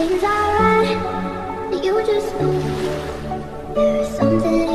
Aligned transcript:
things 0.00 0.22
are 0.24 0.58
right. 0.58 1.82
You 1.84 2.02
just 2.06 2.32
know 2.40 3.74
there 3.74 3.96
is 3.96 4.08
something. 4.16 4.69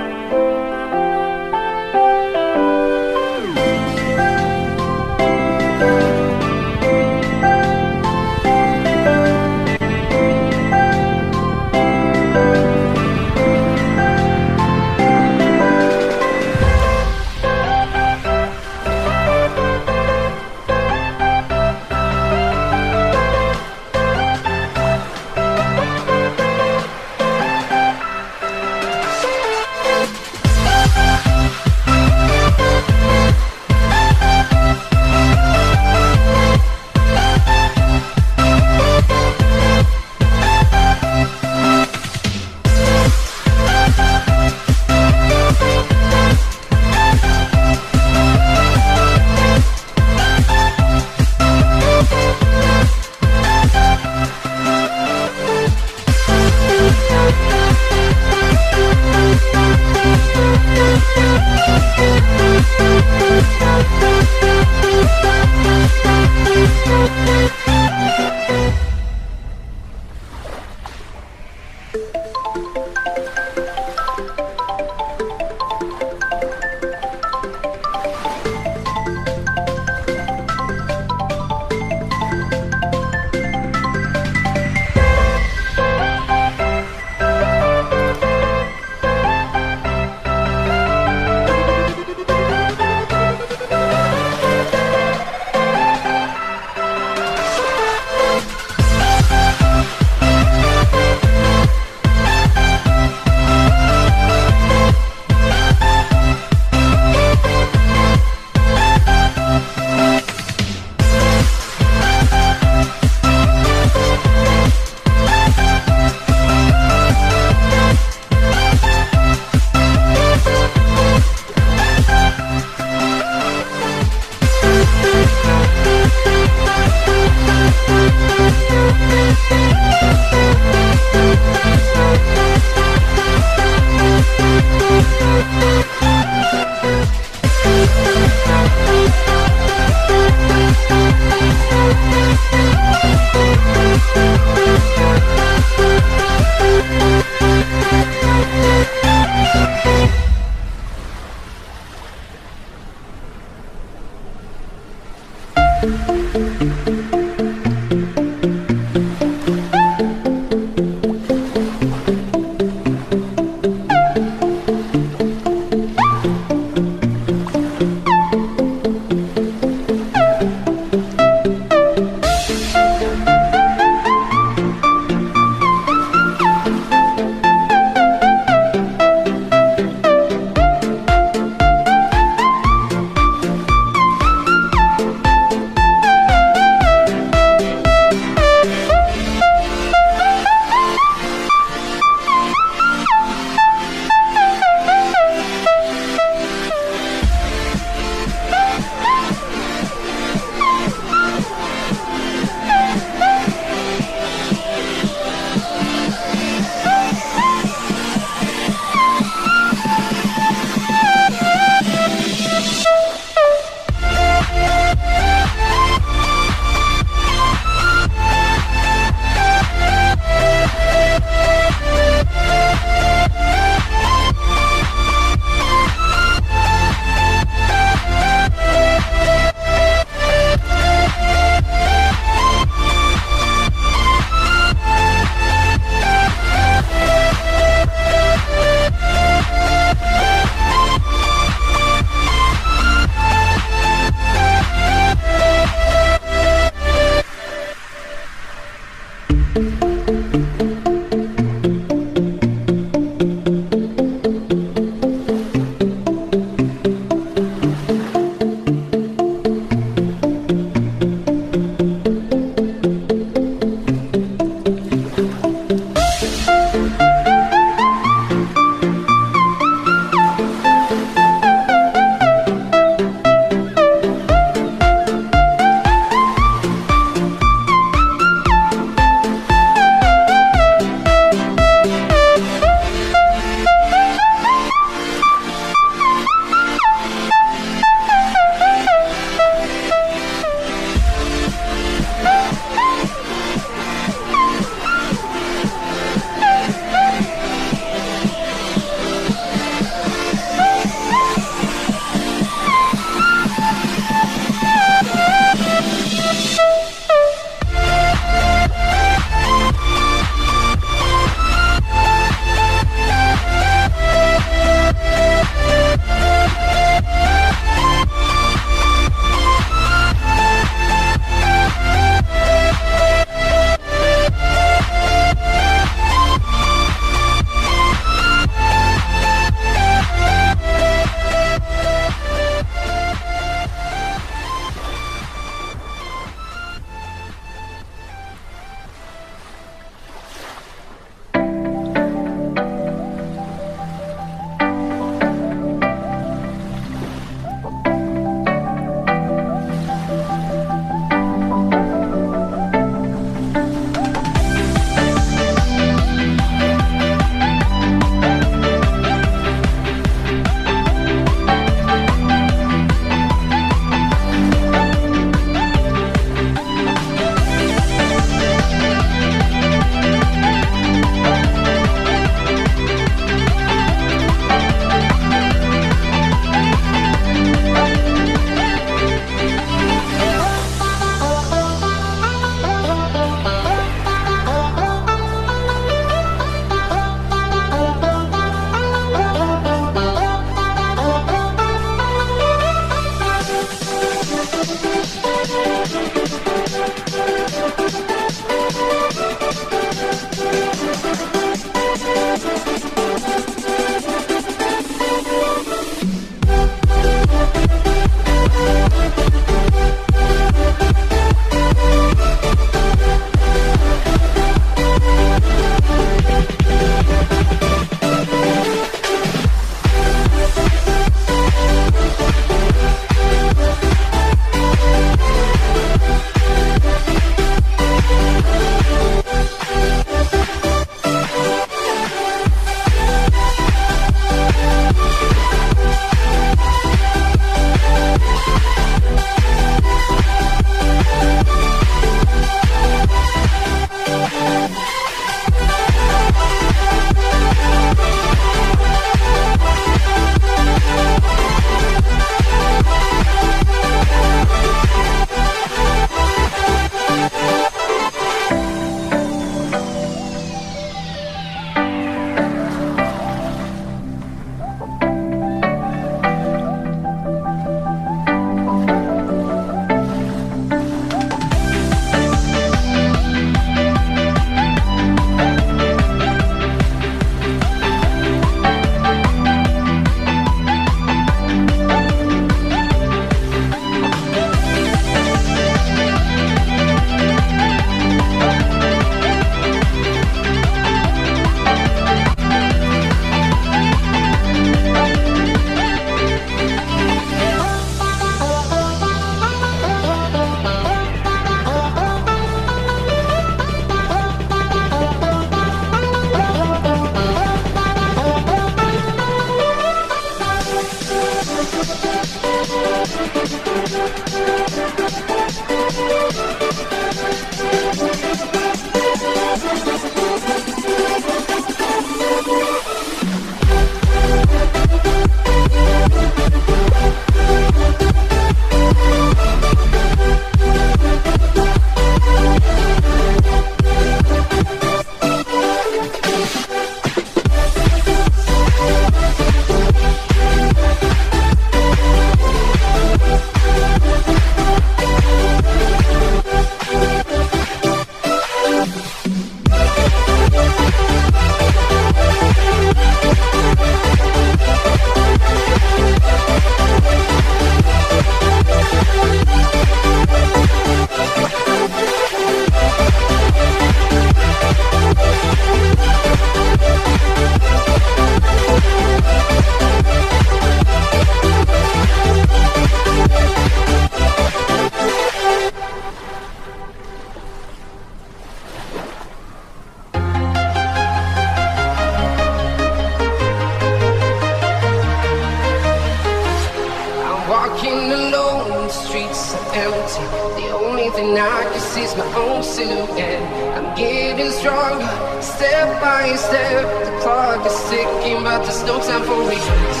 And 591.32 591.38
I 591.38 591.62
can 591.70 591.80
see 591.80 592.02
is 592.02 592.16
my 592.16 592.26
own 592.34 592.62
silhouette. 592.62 593.42
I'm 593.76 593.96
getting 593.96 594.50
stronger, 594.50 595.08
step 595.40 596.00
by 596.00 596.34
step. 596.36 596.84
The 597.04 597.12
clock 597.22 597.64
is 597.66 597.78
ticking, 597.88 598.42
but 598.44 598.62
there's 598.64 598.82
no 598.84 599.00
time 599.00 599.22
for 599.22 599.40
regrets. 599.40 600.00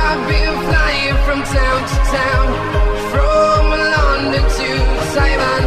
I've 0.00 0.22
been 0.28 0.54
flying 0.68 1.18
from 1.26 1.40
town 1.56 1.80
to 1.90 1.98
town, 2.16 2.48
from 3.12 3.62
London 3.96 4.44
to 4.58 4.68
Taiwan. 5.14 5.62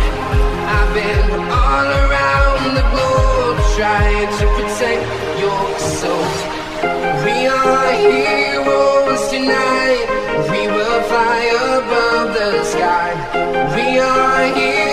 I've 0.77 0.91
been 0.97 1.29
all 1.61 1.87
around 2.03 2.61
the 2.79 2.85
globe 2.93 3.57
trying 3.77 4.29
to 4.39 4.45
protect 4.57 5.03
your 5.43 5.63
soul. 5.99 6.25
We 7.25 7.47
are 7.47 7.91
heroes 7.93 9.29
tonight. 9.29 10.24
We 10.51 10.67
will 10.67 11.01
fly 11.03 11.39
above 11.77 12.33
the 12.33 12.63
sky. 12.63 13.11
We 13.75 13.99
are 13.99 14.45
heroes 14.53 14.84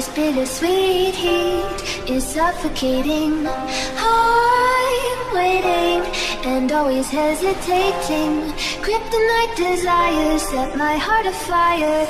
This 0.00 0.14
bittersweet 0.14 1.14
heat 1.14 2.08
is 2.08 2.24
suffocating. 2.24 3.46
I'm 3.46 5.34
waiting 5.34 6.00
and 6.42 6.72
always 6.72 7.10
hesitating. 7.10 8.54
Kryptonite 8.80 9.56
desires 9.56 10.40
set 10.40 10.74
my 10.78 10.96
heart 10.96 11.26
afire. 11.26 12.06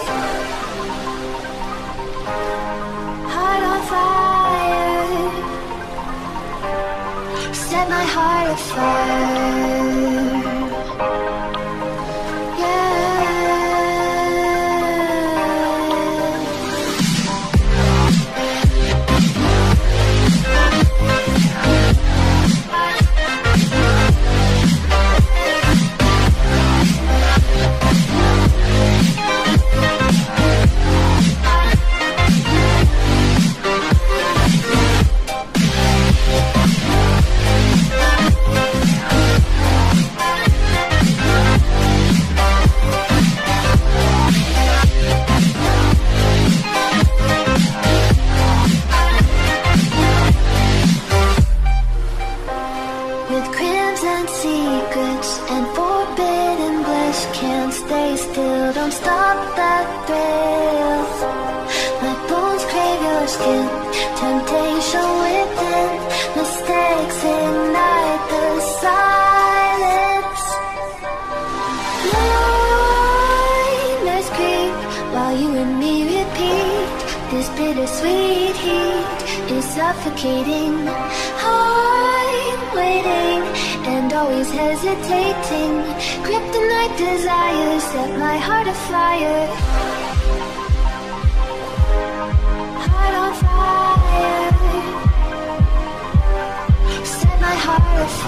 Heart 3.35 3.63
on 3.73 3.83
fire. 3.91 5.31
Set 7.53 7.89
my 7.91 8.05
heart 8.05 8.51
afire. 8.57 10.20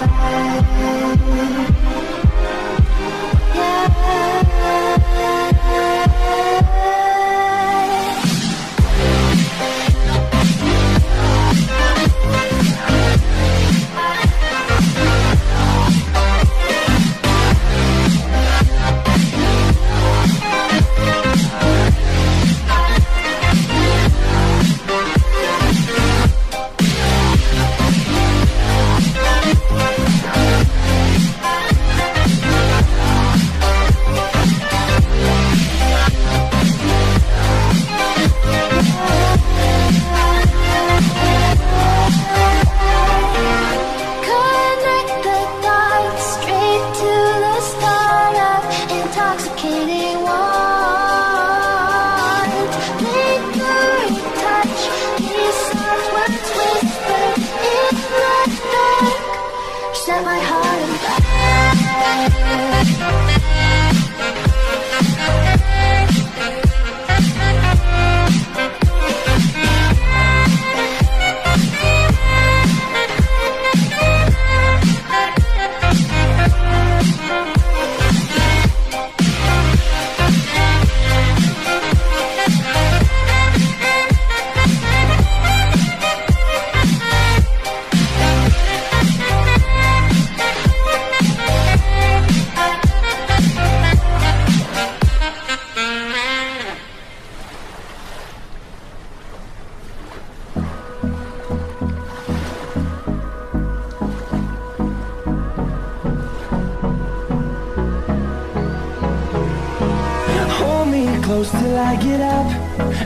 Heart 0.07 2.02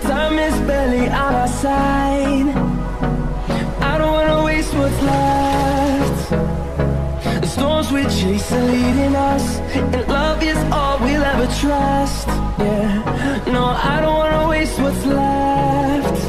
Time 0.02 0.38
is 0.39 0.56
barely 0.67 1.08
on 1.08 1.34
our 1.41 1.48
side. 1.48 2.50
I 3.91 3.98
don't 3.98 4.13
wanna 4.17 4.43
waste 4.43 4.74
what's 4.74 5.02
left. 5.02 6.30
The 7.41 7.48
storms 7.48 7.91
we 7.91 8.04
chase 8.04 8.52
are 8.52 8.65
leading 8.76 9.15
us, 9.15 9.46
and 9.93 10.08
love 10.08 10.41
is 10.43 10.58
all 10.72 10.98
we'll 11.00 11.24
ever 11.34 11.48
trust. 11.62 12.28
Yeah, 12.60 13.43
no, 13.56 13.63
I 13.93 13.96
don't 14.02 14.17
wanna 14.24 14.48
waste 14.50 14.78
what's 14.80 15.06
left. 15.06 16.20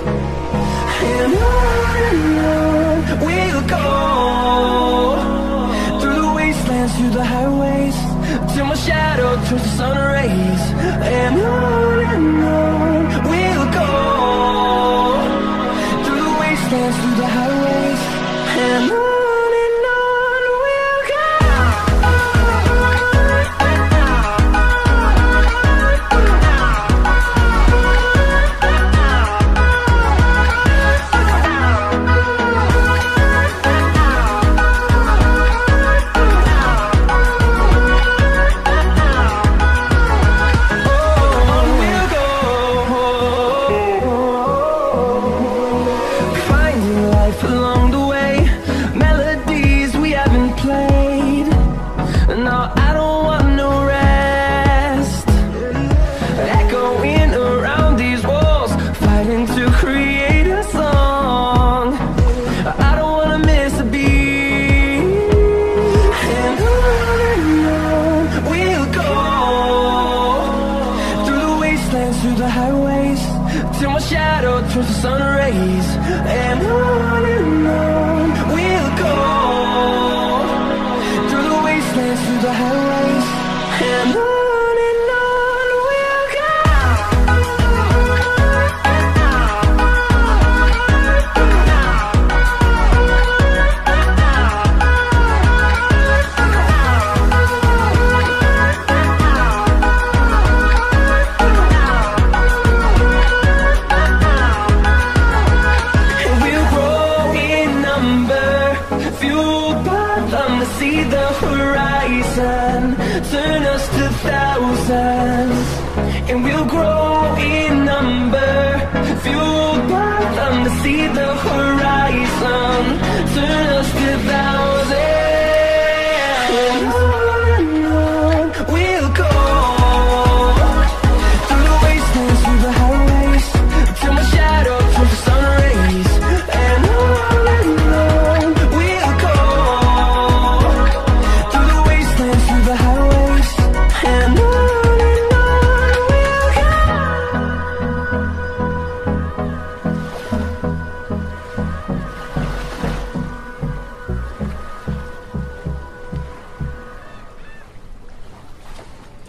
And 1.11 1.33
on 1.35 1.97
and 2.09 2.39
on 2.57 2.99
we'll 3.27 3.65
go 3.79 3.87
through 6.01 6.21
the 6.27 6.33
wastelands, 6.39 6.93
through 6.97 7.15
the 7.21 7.25
highways, 7.25 7.99
till 8.55 8.67
my 8.67 8.75
shadow 8.75 9.31
turns 9.47 9.63
to 9.63 9.69
sun 9.79 9.97
rays. 10.15 10.63
And 11.19 11.41
on 11.41 11.99
and 12.15 12.45
on 12.45 12.98
wastelands, 16.71 16.97
through 16.99 17.17
the 17.17 17.27
highways, 17.27 17.48